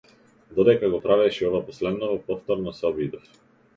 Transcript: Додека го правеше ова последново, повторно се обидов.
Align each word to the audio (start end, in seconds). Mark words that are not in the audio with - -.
Додека 0.59 0.87
го 0.93 1.01
правеше 1.03 1.47
ова 1.49 1.61
последново, 1.69 2.17
повторно 2.31 2.75
се 2.79 2.89
обидов. 2.91 3.29